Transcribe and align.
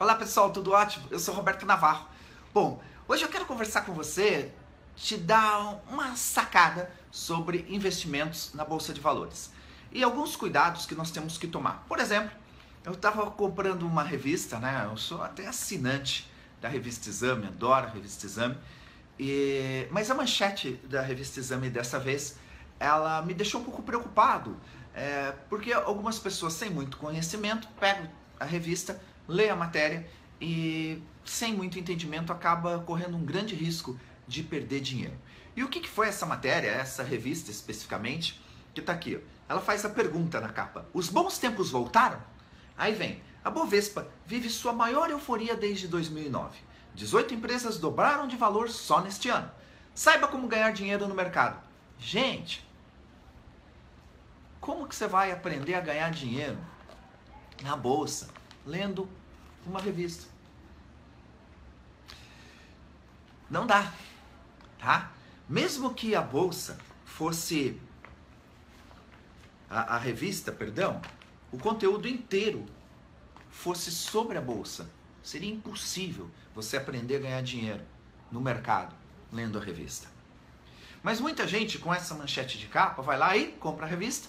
Olá 0.00 0.14
pessoal, 0.14 0.52
tudo 0.52 0.70
ótimo? 0.70 1.08
Eu 1.10 1.18
sou 1.18 1.34
Roberto 1.34 1.66
Navarro. 1.66 2.06
Bom, 2.54 2.80
hoje 3.08 3.24
eu 3.24 3.28
quero 3.28 3.44
conversar 3.46 3.80
com 3.80 3.92
você, 3.92 4.52
te 4.94 5.16
dar 5.16 5.82
uma 5.90 6.14
sacada 6.14 6.88
sobre 7.10 7.66
investimentos 7.68 8.54
na 8.54 8.64
Bolsa 8.64 8.92
de 8.92 9.00
Valores 9.00 9.50
e 9.90 10.04
alguns 10.04 10.36
cuidados 10.36 10.86
que 10.86 10.94
nós 10.94 11.10
temos 11.10 11.36
que 11.36 11.48
tomar. 11.48 11.84
Por 11.88 11.98
exemplo, 11.98 12.30
eu 12.84 12.92
estava 12.92 13.28
comprando 13.32 13.82
uma 13.82 14.04
revista, 14.04 14.60
né? 14.60 14.86
Eu 14.88 14.96
sou 14.96 15.20
até 15.20 15.48
assinante 15.48 16.30
da 16.60 16.68
revista 16.68 17.08
Exame, 17.08 17.48
adoro 17.48 17.88
a 17.88 17.90
revista 17.90 18.24
Exame, 18.24 18.56
e... 19.18 19.88
mas 19.90 20.08
a 20.12 20.14
manchete 20.14 20.74
da 20.84 21.02
revista 21.02 21.40
Exame 21.40 21.70
dessa 21.70 21.98
vez 21.98 22.36
ela 22.78 23.20
me 23.22 23.34
deixou 23.34 23.60
um 23.60 23.64
pouco 23.64 23.82
preocupado, 23.82 24.56
é, 24.94 25.34
porque 25.50 25.72
algumas 25.72 26.20
pessoas 26.20 26.52
sem 26.52 26.70
muito 26.70 26.98
conhecimento 26.98 27.66
pegam 27.80 28.08
a 28.38 28.44
revista, 28.44 29.00
lê 29.28 29.50
a 29.50 29.54
matéria 29.54 30.08
e, 30.40 31.02
sem 31.24 31.52
muito 31.52 31.78
entendimento, 31.78 32.32
acaba 32.32 32.78
correndo 32.80 33.16
um 33.16 33.24
grande 33.24 33.54
risco 33.54 34.00
de 34.26 34.42
perder 34.42 34.80
dinheiro. 34.80 35.16
E 35.54 35.62
o 35.62 35.68
que, 35.68 35.80
que 35.80 35.88
foi 35.88 36.08
essa 36.08 36.24
matéria, 36.24 36.70
essa 36.70 37.02
revista 37.02 37.50
especificamente, 37.50 38.40
que 38.72 38.80
está 38.80 38.92
aqui? 38.92 39.20
Ela 39.48 39.60
faz 39.60 39.84
a 39.84 39.90
pergunta 39.90 40.40
na 40.40 40.48
capa: 40.48 40.86
Os 40.94 41.08
bons 41.08 41.38
tempos 41.38 41.70
voltaram? 41.70 42.20
Aí 42.76 42.94
vem: 42.94 43.22
A 43.44 43.50
Bovespa 43.50 44.08
vive 44.26 44.48
sua 44.48 44.72
maior 44.72 45.10
euforia 45.10 45.56
desde 45.56 45.88
2009. 45.88 46.58
18 46.94 47.34
empresas 47.34 47.78
dobraram 47.78 48.26
de 48.26 48.36
valor 48.36 48.68
só 48.70 49.00
neste 49.00 49.28
ano. 49.28 49.50
Saiba 49.94 50.28
como 50.28 50.48
ganhar 50.48 50.72
dinheiro 50.72 51.08
no 51.08 51.14
mercado. 51.14 51.60
Gente, 51.98 52.66
como 54.60 54.86
que 54.86 54.94
você 54.94 55.06
vai 55.06 55.32
aprender 55.32 55.74
a 55.74 55.80
ganhar 55.80 56.10
dinheiro 56.10 56.58
na 57.62 57.76
bolsa 57.76 58.28
lendo 58.64 59.08
uma 59.68 59.80
revista. 59.80 60.26
Não 63.50 63.66
dá, 63.66 63.92
tá? 64.78 65.12
Mesmo 65.48 65.94
que 65.94 66.14
a 66.14 66.20
bolsa 66.20 66.78
fosse 67.04 67.80
a, 69.70 69.96
a 69.96 69.98
revista, 69.98 70.52
perdão, 70.52 71.00
o 71.50 71.58
conteúdo 71.58 72.06
inteiro 72.06 72.66
fosse 73.50 73.90
sobre 73.90 74.36
a 74.36 74.40
bolsa, 74.40 74.88
seria 75.22 75.50
impossível 75.50 76.30
você 76.54 76.76
aprender 76.76 77.16
a 77.16 77.20
ganhar 77.20 77.42
dinheiro 77.42 77.82
no 78.30 78.40
mercado 78.40 78.94
lendo 79.32 79.58
a 79.58 79.62
revista. 79.62 80.08
Mas 81.02 81.20
muita 81.20 81.46
gente 81.46 81.78
com 81.78 81.92
essa 81.92 82.14
manchete 82.14 82.58
de 82.58 82.66
capa 82.66 83.02
vai 83.02 83.16
lá 83.16 83.36
e 83.36 83.52
compra 83.52 83.86
a 83.86 83.88
revista 83.88 84.28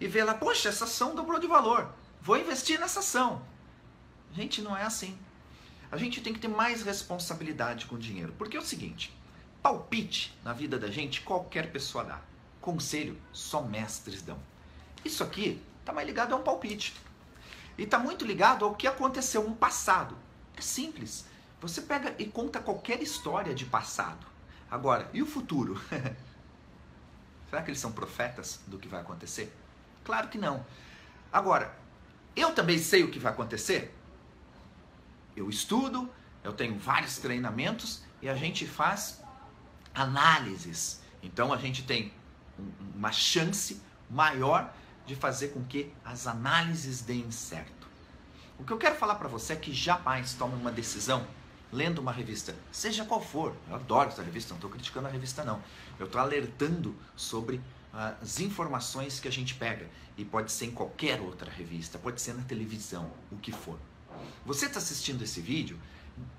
e 0.00 0.06
vê 0.06 0.22
lá, 0.22 0.34
poxa, 0.34 0.68
essa 0.68 0.84
ação 0.84 1.14
dobrou 1.14 1.38
de 1.38 1.46
valor, 1.46 1.92
vou 2.20 2.36
investir 2.36 2.78
nessa 2.78 3.00
ação. 3.00 3.42
Gente, 4.34 4.60
não 4.60 4.76
é 4.76 4.82
assim. 4.82 5.16
A 5.92 5.96
gente 5.96 6.20
tem 6.20 6.32
que 6.32 6.40
ter 6.40 6.48
mais 6.48 6.82
responsabilidade 6.82 7.86
com 7.86 7.94
o 7.94 7.98
dinheiro. 7.98 8.34
Porque 8.36 8.56
é 8.56 8.60
o 8.60 8.64
seguinte: 8.64 9.16
palpite 9.62 10.36
na 10.42 10.52
vida 10.52 10.78
da 10.78 10.90
gente 10.90 11.22
qualquer 11.22 11.70
pessoa 11.70 12.04
dá. 12.04 12.20
Conselho 12.60 13.16
só 13.32 13.62
mestres 13.62 14.22
dão. 14.22 14.38
Isso 15.04 15.22
aqui 15.22 15.62
está 15.80 15.92
mais 15.92 16.06
ligado 16.06 16.32
a 16.32 16.36
um 16.36 16.42
palpite. 16.42 16.94
E 17.78 17.84
está 17.84 17.98
muito 17.98 18.24
ligado 18.24 18.64
ao 18.64 18.74
que 18.74 18.86
aconteceu 18.86 19.48
no 19.48 19.54
passado. 19.54 20.16
É 20.56 20.60
simples. 20.60 21.26
Você 21.60 21.82
pega 21.82 22.14
e 22.18 22.26
conta 22.26 22.60
qualquer 22.60 23.00
história 23.00 23.54
de 23.54 23.64
passado. 23.64 24.26
Agora, 24.70 25.08
e 25.12 25.22
o 25.22 25.26
futuro? 25.26 25.80
Será 27.50 27.62
que 27.62 27.70
eles 27.70 27.80
são 27.80 27.92
profetas 27.92 28.60
do 28.66 28.78
que 28.78 28.88
vai 28.88 29.00
acontecer? 29.00 29.54
Claro 30.02 30.28
que 30.28 30.38
não. 30.38 30.64
Agora, 31.32 31.76
eu 32.34 32.52
também 32.52 32.78
sei 32.78 33.04
o 33.04 33.10
que 33.10 33.18
vai 33.18 33.32
acontecer? 33.32 33.94
Eu 35.36 35.48
estudo, 35.48 36.10
eu 36.42 36.52
tenho 36.52 36.78
vários 36.78 37.18
treinamentos 37.18 38.02
e 38.20 38.28
a 38.28 38.34
gente 38.34 38.66
faz 38.66 39.22
análises. 39.94 41.02
Então 41.22 41.52
a 41.52 41.56
gente 41.56 41.82
tem 41.82 42.12
uma 42.94 43.12
chance 43.12 43.80
maior 44.10 44.72
de 45.06 45.14
fazer 45.14 45.48
com 45.48 45.64
que 45.64 45.92
as 46.04 46.26
análises 46.26 47.00
deem 47.00 47.30
certo. 47.30 47.86
O 48.58 48.64
que 48.64 48.72
eu 48.72 48.78
quero 48.78 48.94
falar 48.94 49.16
para 49.16 49.28
você 49.28 49.54
é 49.54 49.56
que 49.56 49.72
jamais 49.72 50.34
tome 50.34 50.54
uma 50.54 50.70
decisão 50.70 51.26
lendo 51.72 51.98
uma 51.98 52.12
revista, 52.12 52.54
seja 52.70 53.04
qual 53.04 53.20
for. 53.20 53.54
Eu 53.68 53.74
adoro 53.74 54.08
essa 54.08 54.22
revista, 54.22 54.50
não 54.50 54.58
estou 54.58 54.70
criticando 54.70 55.08
a 55.08 55.10
revista 55.10 55.44
não. 55.44 55.60
Eu 55.98 56.06
estou 56.06 56.20
alertando 56.20 56.94
sobre 57.16 57.60
as 57.92 58.40
informações 58.40 59.20
que 59.20 59.28
a 59.28 59.32
gente 59.32 59.54
pega 59.54 59.88
e 60.16 60.24
pode 60.24 60.52
ser 60.52 60.66
em 60.66 60.70
qualquer 60.70 61.20
outra 61.20 61.50
revista, 61.50 61.98
pode 61.98 62.20
ser 62.20 62.34
na 62.34 62.42
televisão, 62.42 63.10
o 63.30 63.36
que 63.36 63.52
for. 63.52 63.78
Você 64.44 64.66
está 64.66 64.78
assistindo 64.78 65.22
esse 65.22 65.40
vídeo 65.40 65.78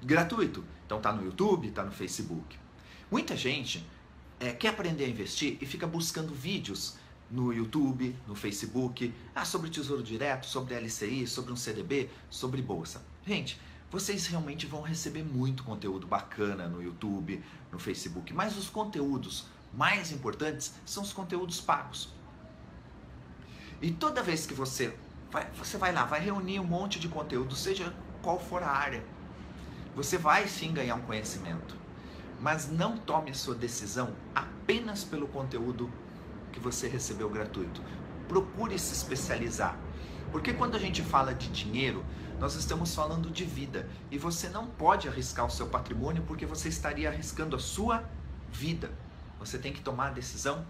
gratuito, 0.02 0.64
então 0.86 0.98
está 0.98 1.12
no 1.12 1.24
YouTube, 1.26 1.68
está 1.68 1.84
no 1.84 1.92
Facebook. 1.92 2.58
Muita 3.12 3.36
gente 3.36 3.86
é, 4.40 4.52
quer 4.52 4.70
aprender 4.70 5.06
a 5.06 5.10
investir 5.10 5.58
e 5.62 5.66
fica 5.66 5.88
buscando 5.88 6.34
vídeos 6.34 6.98
no 7.30 7.52
YouTube, 7.52 8.16
no 8.28 8.36
Facebook, 8.36 9.14
ah, 9.34 9.46
sobre 9.46 9.70
Tesouro 9.70 10.04
Direto, 10.04 10.46
sobre 10.46 10.76
LCI, 10.76 11.28
sobre 11.28 11.52
um 11.52 11.56
CDB, 11.56 12.10
sobre 12.30 12.62
bolsa. 12.62 13.04
Gente, 13.26 13.60
vocês 13.92 14.28
realmente 14.28 14.66
vão 14.66 14.82
receber 14.82 15.24
muito 15.24 15.64
conteúdo 15.64 16.06
bacana 16.06 16.68
no 16.68 16.82
YouTube, 16.82 17.44
no 17.72 17.80
Facebook, 17.80 18.34
mas 18.34 18.58
os 18.58 18.70
conteúdos 18.70 19.46
mais 19.74 20.12
importantes 20.12 20.74
são 20.86 21.04
os 21.04 21.14
conteúdos 21.14 21.60
pagos. 21.60 22.14
E 23.82 23.92
toda 23.92 24.24
vez 24.24 24.46
que 24.46 24.54
você 24.54 24.96
vai, 25.32 25.48
você 25.58 25.78
vai 25.78 25.92
lá, 25.92 26.06
vai 26.06 26.20
reunir 26.20 26.60
um 26.60 26.64
monte 26.64 27.00
de 27.00 27.08
conteúdo, 27.08 27.56
seja 27.56 27.94
qual 28.22 28.40
for 28.40 28.64
a 28.64 28.70
área. 28.70 29.04
Você 29.96 30.18
vai 30.18 30.48
sim 30.48 30.74
ganhar 30.74 30.96
um 30.96 31.02
conhecimento, 31.02 31.76
mas 32.40 32.70
não 32.70 32.98
tome 32.98 33.32
a 33.32 33.34
sua 33.34 33.56
decisão 33.56 34.14
apenas 34.34 35.04
pelo 35.04 35.28
conteúdo 35.28 35.90
que 36.52 36.60
você 36.60 36.88
recebeu 36.88 37.30
gratuito. 37.30 37.82
Procure 38.28 38.78
se 38.78 38.94
especializar. 38.94 39.78
Porque 40.32 40.54
quando 40.54 40.76
a 40.76 40.80
gente 40.80 41.02
fala 41.02 41.34
de 41.34 41.48
dinheiro, 41.50 42.04
nós 42.40 42.56
estamos 42.56 42.94
falando 42.94 43.30
de 43.30 43.46
vida 43.46 43.88
e 44.12 44.18
você 44.18 44.50
não 44.50 44.68
pode 44.68 45.08
arriscar 45.08 45.46
o 45.46 45.50
seu 45.50 45.68
patrimônio 45.68 46.24
porque 46.24 46.46
você 46.46 46.68
estaria 46.68 47.10
arriscando 47.10 47.56
a 47.56 47.60
sua 47.60 48.04
vida. 48.52 48.92
Você 49.40 49.58
tem 49.58 49.72
que 49.72 49.82
tomar 49.82 50.08
a 50.08 50.12
decisão 50.12 50.66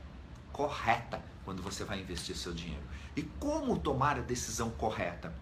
correta 0.51 1.21
quando 1.45 1.61
você 1.61 1.85
vai 1.85 2.01
investir 2.01 2.35
seu 2.35 2.51
dinheiro. 2.51 2.83
E 3.15 3.21
como 3.21 3.79
tomar 3.79 4.17
a 4.17 4.21
decisão 4.21 4.71
correta? 4.71 5.33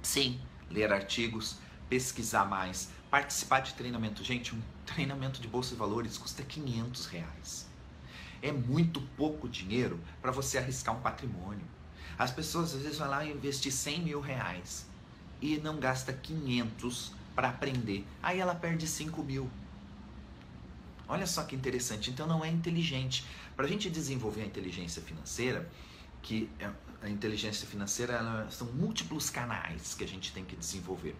Sim, 0.00 0.40
ler 0.70 0.92
artigos, 0.92 1.58
pesquisar 1.88 2.46
mais, 2.46 2.90
participar 3.10 3.60
de 3.60 3.74
treinamento. 3.74 4.24
Gente, 4.24 4.54
um 4.54 4.62
treinamento 4.86 5.40
de 5.40 5.48
bolsa 5.48 5.70
de 5.70 5.76
valores 5.76 6.16
custa 6.16 6.42
500 6.42 7.06
reais. 7.06 7.66
É 8.40 8.52
muito 8.52 9.00
pouco 9.16 9.48
dinheiro 9.48 10.00
para 10.22 10.30
você 10.30 10.58
arriscar 10.58 10.96
um 10.96 11.00
patrimônio. 11.00 11.66
As 12.18 12.30
pessoas 12.30 12.74
às 12.74 12.82
vezes 12.82 12.98
vão 12.98 13.08
lá 13.08 13.24
investir 13.24 13.72
100 13.72 14.02
mil 14.02 14.20
reais 14.20 14.86
e 15.40 15.58
não 15.58 15.78
gasta 15.78 16.12
500 16.12 17.12
para 17.34 17.48
aprender. 17.48 18.06
Aí 18.22 18.38
ela 18.38 18.54
perde 18.54 18.86
5 18.86 19.22
mil. 19.22 19.50
Olha 21.14 21.28
só 21.28 21.44
que 21.44 21.54
interessante. 21.54 22.10
Então 22.10 22.26
não 22.26 22.44
é 22.44 22.50
inteligente. 22.50 23.24
Para 23.54 23.66
a 23.66 23.68
gente 23.68 23.88
desenvolver 23.88 24.42
a 24.42 24.46
inteligência 24.46 25.00
financeira, 25.00 25.70
que 26.20 26.50
é, 26.58 26.68
a 27.02 27.08
inteligência 27.08 27.68
financeira 27.68 28.48
são 28.50 28.66
múltiplos 28.72 29.30
canais 29.30 29.94
que 29.94 30.02
a 30.02 30.08
gente 30.08 30.32
tem 30.32 30.44
que 30.44 30.56
desenvolver. 30.56 31.14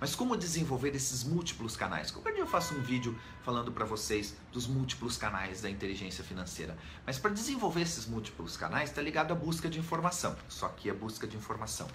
Mas 0.00 0.14
como 0.14 0.34
desenvolver 0.34 0.94
esses 0.96 1.22
múltiplos 1.24 1.76
canais? 1.76 2.10
Qualquer 2.10 2.32
dia 2.32 2.42
eu 2.42 2.46
faço 2.46 2.74
um 2.74 2.80
vídeo 2.80 3.18
falando 3.42 3.70
para 3.70 3.84
vocês 3.84 4.34
dos 4.50 4.66
múltiplos 4.66 5.18
canais 5.18 5.60
da 5.60 5.68
inteligência 5.68 6.24
financeira. 6.24 6.74
Mas 7.04 7.18
para 7.18 7.30
desenvolver 7.30 7.82
esses 7.82 8.06
múltiplos 8.06 8.56
canais, 8.56 8.88
está 8.88 9.02
ligado 9.02 9.32
à 9.32 9.36
busca 9.36 9.68
de 9.68 9.78
informação. 9.78 10.34
Só 10.48 10.68
que 10.68 10.88
a 10.88 10.94
busca 10.94 11.26
de 11.26 11.36
informação 11.36 11.86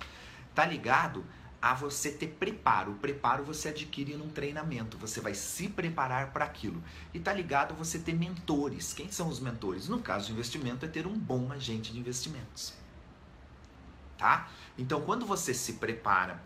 está 0.52 0.68
ligado 0.68 1.26
a 1.62 1.74
você 1.74 2.12
ter 2.12 2.28
preparo. 2.28 2.94
O 2.94 2.96
preparo 2.96 3.44
você 3.44 3.70
adquire 3.70 4.16
num 4.16 4.30
treinamento, 4.30 4.98
você 4.98 5.20
vai 5.20 5.34
se 5.34 5.68
preparar 5.68 6.32
para 6.32 6.46
aquilo. 6.46 6.82
E 7.14 7.18
está 7.18 7.34
ligado 7.34 7.74
você 7.74 8.00
ter 8.00 8.14
mentores. 8.14 8.94
Quem 8.94 9.12
são 9.12 9.28
os 9.28 9.40
mentores? 9.40 9.88
No 9.90 10.00
caso 10.00 10.28
de 10.28 10.34
investimento, 10.34 10.86
é 10.86 10.90
ter 10.90 11.06
um 11.06 11.18
bom 11.18 11.52
agente 11.52 11.92
de 11.92 12.00
investimentos. 12.00 12.74
Tá? 14.18 14.50
Então, 14.78 15.02
quando 15.02 15.26
você 15.26 15.54
se 15.54 15.74
prepara, 15.74 16.42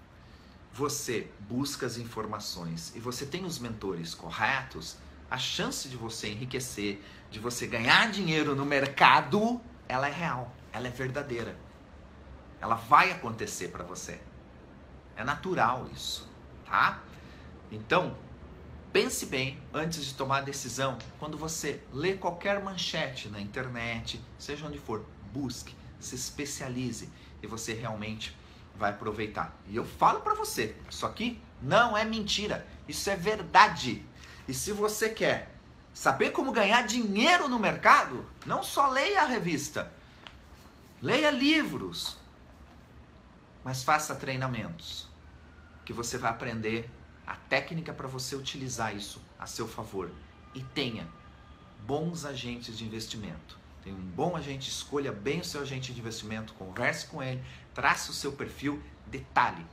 você 0.71 1.29
busca 1.41 1.85
as 1.85 1.97
informações 1.97 2.95
e 2.95 2.99
você 2.99 3.25
tem 3.25 3.45
os 3.45 3.59
mentores 3.59 4.15
corretos, 4.15 4.97
a 5.29 5.37
chance 5.37 5.87
de 5.87 5.95
você 5.95 6.29
enriquecer, 6.29 7.01
de 7.29 7.39
você 7.39 7.67
ganhar 7.67 8.11
dinheiro 8.11 8.55
no 8.55 8.65
mercado, 8.65 9.61
ela 9.87 10.07
é 10.07 10.11
real, 10.11 10.53
ela 10.71 10.87
é 10.87 10.91
verdadeira. 10.91 11.57
Ela 12.59 12.75
vai 12.75 13.11
acontecer 13.11 13.69
para 13.69 13.83
você. 13.83 14.19
É 15.15 15.23
natural 15.23 15.87
isso, 15.93 16.29
tá? 16.65 17.01
Então, 17.71 18.15
pense 18.91 19.25
bem 19.25 19.59
antes 19.73 20.05
de 20.05 20.13
tomar 20.13 20.39
a 20.39 20.41
decisão. 20.41 20.97
Quando 21.19 21.37
você 21.37 21.81
lê 21.91 22.13
qualquer 22.13 22.63
manchete 22.63 23.29
na 23.29 23.39
internet, 23.39 24.23
seja 24.37 24.65
onde 24.65 24.77
for, 24.77 25.05
busque, 25.31 25.75
se 25.99 26.15
especialize 26.15 27.09
e 27.41 27.47
você 27.47 27.73
realmente 27.73 28.35
vai 28.75 28.91
aproveitar. 28.91 29.55
E 29.67 29.75
eu 29.75 29.85
falo 29.85 30.21
para 30.21 30.33
você, 30.33 30.75
isso 30.89 31.05
aqui 31.05 31.41
Não 31.61 31.97
é 31.97 32.03
mentira. 32.03 32.67
Isso 32.89 33.09
é 33.09 33.15
verdade. 33.15 34.05
E 34.47 34.53
se 34.53 34.73
você 34.73 35.07
quer 35.09 35.55
saber 35.93 36.31
como 36.31 36.51
ganhar 36.51 36.81
dinheiro 36.85 37.47
no 37.47 37.57
mercado, 37.57 38.25
não 38.45 38.61
só 38.61 38.89
leia 38.89 39.21
a 39.21 39.25
revista, 39.25 39.89
leia 41.01 41.31
livros, 41.31 42.17
mas 43.63 43.83
faça 43.83 44.15
treinamentos 44.15 45.07
que 45.85 45.93
você 45.93 46.17
vai 46.17 46.31
aprender 46.31 46.89
a 47.25 47.35
técnica 47.35 47.93
para 47.93 48.07
você 48.07 48.35
utilizar 48.35 48.95
isso 48.95 49.21
a 49.39 49.45
seu 49.45 49.67
favor 49.67 50.11
e 50.53 50.61
tenha 50.61 51.07
bons 51.85 52.25
agentes 52.25 52.77
de 52.77 52.85
investimento. 52.85 53.57
Tem 53.83 53.93
um 53.93 54.01
bom 54.01 54.35
agente, 54.35 54.69
escolha 54.69 55.11
bem 55.11 55.41
o 55.41 55.45
seu 55.45 55.61
agente 55.61 55.93
de 55.93 55.99
investimento, 55.99 56.53
converse 56.53 57.07
com 57.07 57.21
ele, 57.21 57.43
trace 57.73 58.09
o 58.09 58.13
seu 58.13 58.31
perfil, 58.31 58.81
detalhe. 59.07 59.65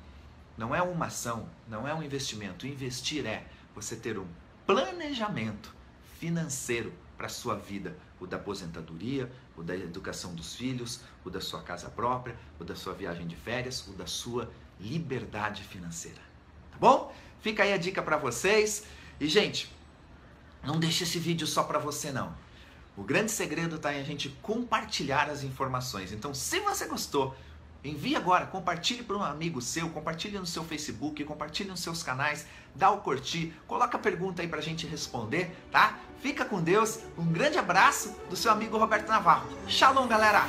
Não 0.57 0.75
é 0.75 0.83
uma 0.83 1.07
ação, 1.07 1.49
não 1.69 1.87
é 1.87 1.95
um 1.95 2.03
investimento. 2.03 2.67
Investir 2.67 3.25
é 3.25 3.47
você 3.75 3.95
ter 3.95 4.19
um 4.19 4.27
planejamento 4.67 5.73
financeiro 6.19 6.93
para 7.17 7.29
sua 7.29 7.55
vida, 7.55 7.97
o 8.21 8.27
da 8.27 8.37
aposentadoria, 8.37 9.31
o 9.57 9.63
da 9.63 9.75
educação 9.75 10.35
dos 10.35 10.55
filhos, 10.55 11.01
o 11.25 11.31
da 11.31 11.41
sua 11.41 11.63
casa 11.63 11.89
própria, 11.89 12.37
o 12.59 12.65
da 12.65 12.77
sua 12.77 12.93
viagem 12.93 13.27
de 13.27 13.35
férias, 13.35 13.87
o 13.89 13.93
da 13.93 14.07
sua 14.07 14.51
liberdade 14.79 15.65
financeira. 15.65 16.21
Tá 16.71 16.79
bom? 16.79 17.15
Fica 17.41 17.63
aí 17.63 17.73
a 17.73 17.79
dica 17.79 18.03
para 18.03 18.17
vocês. 18.17 18.85
E 19.19 19.27
gente, 19.27 19.71
não 20.63 20.79
deixe 20.79 21.05
esse 21.05 21.19
vídeo 21.19 21.47
só 21.47 21.63
para 21.63 21.79
você 21.79 22.13
não. 22.13 22.35
O 22.97 23.03
grande 23.03 23.31
segredo 23.31 23.77
está 23.77 23.95
em 23.95 24.01
a 24.01 24.05
gente 24.05 24.29
compartilhar 24.43 25.31
as 25.31 25.43
informações. 25.43 26.13
Então, 26.13 26.35
se 26.35 26.61
você 26.61 26.87
gostou, 26.87 27.35
envie 27.83 28.15
agora, 28.15 28.47
compartilhe 28.47 29.03
para 29.03 29.17
um 29.17 29.23
amigo 29.23 29.63
seu, 29.63 29.89
compartilhe 29.89 30.39
no 30.39 30.45
seu 30.45 30.65
Facebook, 30.65 31.25
compartilhe 31.25 31.71
nos 31.71 31.81
seus 31.81 32.03
canais, 32.03 32.47
dá 32.75 32.91
o 32.91 33.01
curtir, 33.01 33.55
coloca 33.67 33.97
a 33.97 34.01
pergunta 34.01 34.43
aí 34.43 34.49
para 34.49 34.59
a 34.59 34.63
gente 34.63 34.87
responder, 34.87 35.51
tá? 35.71 35.99
Fica 36.21 36.45
com 36.45 36.61
Deus, 36.61 36.99
um 37.17 37.25
grande 37.25 37.59
abraço 37.59 38.15
do 38.29 38.37
seu 38.37 38.53
amigo 38.53 38.77
Roberto 38.77 39.09
Navarro. 39.09 39.49
Shalom, 39.67 40.07
galera! 40.07 40.45